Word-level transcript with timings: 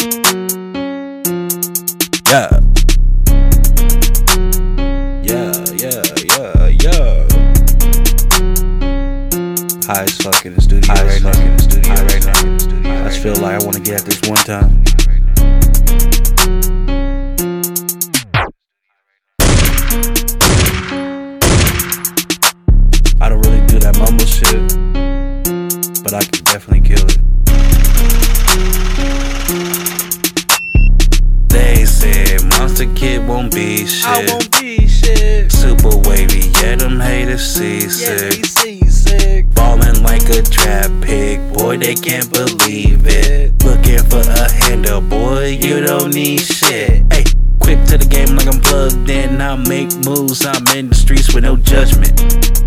Yeah. 0.00 0.08
Yeah, 5.22 5.52
yeah, 5.76 6.00
yeah, 6.24 6.68
yeah. 6.80 7.28
High 9.84 10.04
as 10.04 10.16
fuck 10.16 10.46
in 10.46 10.54
the 10.54 10.60
studio 10.62 10.86
High 10.86 11.04
as 11.04 11.22
right 11.22 11.22
now. 11.22 11.32
fuck 11.32 11.44
in 11.44 11.56
the 11.56 11.62
studio 11.62 11.92
High 11.92 12.04
right 12.06 12.24
now. 12.24 12.40
in 12.40 12.56
the 12.56 12.60
studio. 12.60 12.90
I 12.92 13.08
just 13.08 13.22
feel 13.22 13.36
like 13.36 13.60
I 13.60 13.64
want 13.64 13.76
to 13.76 13.82
get 13.82 14.00
at 14.00 14.06
this 14.06 14.20
one 14.26 14.38
time. 14.38 14.84
I 23.20 23.28
don't 23.28 23.40
really 23.44 23.66
do 23.66 23.78
that 23.80 23.98
mumble 23.98 24.24
shit, 24.24 26.02
but 26.02 26.14
I 26.14 26.22
can 26.22 26.44
definitely 26.44 26.88
kill 26.88 27.06
it. 27.06 27.29
They 31.48 31.84
said 31.84 32.40
Monsta 32.52 32.86
KiD 32.94 33.26
won't 33.26 33.54
be 33.54 33.86
shit. 33.86 34.06
I 34.06 34.26
won't 34.32 34.50
be 34.60 34.86
shit. 34.88 35.50
Super 35.52 35.96
wavy, 36.08 36.50
yeah, 36.62 36.76
them 36.76 36.98
haters 37.00 37.60
Yeah, 37.60 37.78
seasick. 37.88 38.32
he 38.34 38.42
seasick. 38.44 39.54
Ballin' 39.54 40.02
like 40.02 40.28
a 40.30 40.42
trap 40.42 40.90
pig, 41.02 41.40
boy, 41.52 41.76
they 41.78 41.94
can't 41.94 42.30
believe 42.32 43.06
it. 43.06 43.52
Looking 43.64 43.98
for 44.08 44.20
a 44.20 44.50
handle, 44.50 45.00
boy, 45.00 45.58
you 45.60 45.80
don't 45.80 46.14
need 46.14 46.40
shit. 46.40 47.02
Hey, 47.12 47.24
quick 47.60 47.84
to 47.86 47.98
the 47.98 48.06
game 48.08 48.36
like 48.36 48.46
I'm 48.46 48.60
plugged 48.60 49.08
in. 49.10 49.40
I 49.40 49.56
make 49.56 49.92
moves, 50.04 50.44
I'm 50.46 50.66
in 50.76 50.88
the 50.88 50.94
streets 50.94 51.34
with 51.34 51.44
no 51.44 51.56
judgment. 51.56 52.18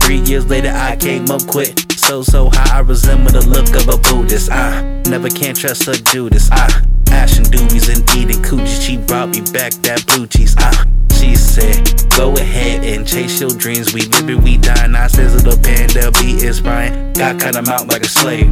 Three 0.04 0.20
years 0.20 0.46
later, 0.50 0.72
I 0.74 0.96
came 0.98 1.30
up 1.32 1.46
quick. 1.48 1.76
So, 2.08 2.22
so 2.22 2.50
high, 2.52 2.78
I 2.78 2.80
resemble 2.82 3.32
the 3.32 3.46
look 3.48 3.74
of 3.76 3.88
a 3.88 3.98
Buddhist. 3.98 4.52
I 4.52 4.82
never 5.08 5.30
can 5.30 5.56
trust 5.56 5.88
a 5.88 5.94
Judas. 6.04 6.50
I 6.52 6.68
Ashing 7.12 7.46
doobies 7.46 7.94
and 7.94 8.04
eating 8.18 8.42
coochies. 8.44 8.82
She 8.82 8.98
brought 8.98 9.30
me 9.30 9.42
back 9.54 9.72
that 9.84 10.06
blue 10.08 10.28
cheese. 10.28 10.56
Ah, 10.60 10.86
she 11.14 11.36
said, 11.36 12.10
Go 12.18 12.34
ahead 12.36 12.84
and 12.84 13.08
chase 13.08 13.40
your 13.40 13.52
dreams. 13.52 13.94
We 13.94 14.02
live 14.02 14.28
and 14.30 14.44
we 14.44 14.58
die. 14.58 14.92
I 14.96 15.08
says 15.08 15.42
the 15.44 15.56
panda 15.64 16.12
be 16.20 16.46
inspiring. 16.46 17.14
Got 17.14 17.40
cut 17.40 17.56
him 17.56 17.68
out 17.68 17.88
like 17.88 18.02
a 18.02 18.10
slave. 18.10 18.52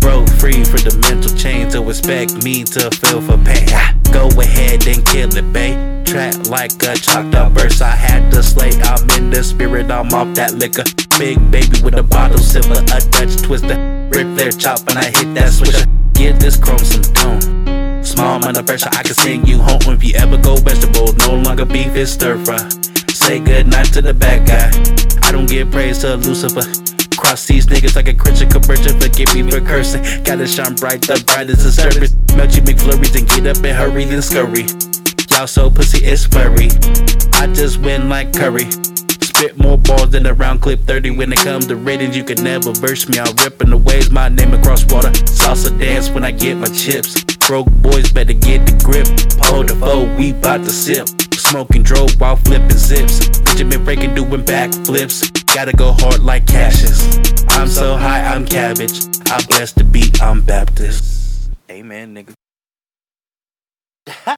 Broke 0.00 0.28
free 0.30 0.64
for 0.64 0.78
the 0.78 0.96
mental 1.10 1.36
chain 1.36 1.68
to 1.70 1.86
expect 1.88 2.42
me 2.42 2.64
to 2.64 2.90
feel 2.90 3.20
for 3.20 3.36
pain. 3.44 3.68
Ah, 3.70 3.94
Go 4.12 4.28
ahead 4.40 4.86
and 4.86 5.04
kill 5.04 5.28
it, 5.36 5.52
babe. 5.52 6.06
Track 6.06 6.48
like 6.48 6.72
a 6.84 6.94
chopped 6.94 7.34
up 7.34 7.52
verse. 7.52 7.82
I 7.82 7.90
had 7.90 8.32
to 8.32 8.42
slay. 8.42 8.70
I'm 8.80 9.10
in 9.18 9.28
the 9.28 9.44
spirit. 9.44 9.90
I'm 9.90 10.12
off 10.14 10.34
that 10.36 10.54
liquor. 10.54 10.84
Big 11.18 11.50
baby 11.50 11.82
with 11.82 11.98
a 11.98 12.02
bottle 12.04 12.38
sipper, 12.38 12.78
a 12.78 13.10
Dutch 13.10 13.42
twister. 13.42 13.74
Rip 14.14 14.36
their 14.36 14.52
chop 14.52 14.78
and 14.86 14.98
I 14.98 15.06
hit 15.06 15.34
that 15.34 15.50
switcher. 15.50 15.84
Give 16.14 16.38
this 16.38 16.56
chrome 16.56 16.78
some 16.78 17.02
tone. 17.12 18.04
Small 18.04 18.38
of 18.38 18.66
pressure, 18.66 18.88
I 18.92 19.02
can 19.02 19.14
send 19.14 19.48
you 19.48 19.58
home 19.58 19.82
if 19.86 20.04
you 20.04 20.14
ever 20.14 20.36
go 20.36 20.54
vegetable. 20.54 21.12
No 21.26 21.34
longer 21.34 21.64
beef 21.64 21.96
is 21.96 22.12
stir 22.12 22.38
fry. 22.44 22.68
Say 23.10 23.40
goodnight 23.40 23.92
to 23.94 24.00
the 24.00 24.14
bad 24.14 24.46
guy. 24.46 24.70
I 25.26 25.32
don't 25.32 25.46
give 25.46 25.72
praise 25.72 25.98
to 26.02 26.14
Lucifer. 26.14 26.62
Cross 27.16 27.46
these 27.46 27.66
niggas 27.66 27.96
like 27.96 28.06
a 28.06 28.14
Christian 28.14 28.48
conversion. 28.48 29.00
Forgive 29.00 29.34
me 29.34 29.42
for 29.50 29.60
cursing. 29.60 30.22
Gotta 30.22 30.46
shine 30.46 30.76
bright, 30.76 31.02
the 31.02 31.20
bright 31.26 31.50
as 31.50 31.64
a 31.64 31.72
serpent. 31.72 32.14
Melt 32.36 32.54
you 32.54 32.62
McFlurries 32.62 33.18
and 33.18 33.28
get 33.28 33.56
up 33.56 33.64
and 33.64 33.76
hurry 33.76 34.04
and 34.04 34.22
scurry. 34.22 34.66
Y'all 35.34 35.48
so 35.48 35.68
pussy, 35.68 36.06
it's 36.06 36.26
furry. 36.26 36.70
I 37.42 37.52
just 37.52 37.78
win 37.78 38.08
like 38.08 38.32
Curry. 38.32 38.70
Spit 39.38 39.56
more 39.56 39.78
balls 39.78 40.10
than 40.10 40.26
a 40.26 40.34
round 40.34 40.60
clip 40.60 40.80
30 40.80 41.12
when 41.12 41.32
it 41.32 41.38
comes 41.38 41.68
to 41.68 41.76
ratings. 41.76 42.16
You 42.16 42.24
can 42.24 42.42
never 42.42 42.72
verse 42.72 43.08
me. 43.08 43.20
I'm 43.20 43.32
ripping 43.36 43.70
the 43.70 43.76
waves, 43.76 44.10
my 44.10 44.28
name 44.28 44.52
across 44.52 44.84
water. 44.86 45.10
Salsa 45.10 45.78
dance 45.78 46.10
when 46.10 46.24
I 46.24 46.32
get 46.32 46.56
my 46.56 46.66
chips. 46.66 47.22
Broke 47.46 47.70
boys 47.70 48.10
better 48.10 48.32
get 48.32 48.66
the 48.66 48.72
grip. 48.82 49.06
Hold 49.46 49.68
the 49.68 49.76
foe, 49.76 50.12
we 50.16 50.32
bout 50.32 50.64
to 50.64 50.70
sip. 50.70 51.06
Smoking 51.34 51.84
drove 51.84 52.20
while 52.20 52.34
flipping 52.34 52.70
zips. 52.70 53.28
Bitch, 53.28 53.70
been 53.70 53.84
breaking, 53.84 54.16
doing 54.16 54.42
backflips. 54.42 55.30
Gotta 55.54 55.72
go 55.72 55.92
hard 55.92 56.18
like 56.18 56.44
Cassius. 56.48 57.00
I'm 57.50 57.68
so 57.68 57.96
high, 57.96 58.24
I'm 58.24 58.44
cabbage. 58.44 59.06
I 59.30 59.40
bless 59.46 59.72
the 59.72 59.84
beat, 59.84 60.20
I'm 60.20 60.40
Baptist. 60.40 61.52
Amen, 61.70 62.12
nigga. 62.16 62.34